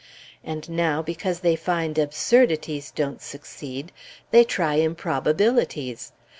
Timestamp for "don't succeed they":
2.89-4.43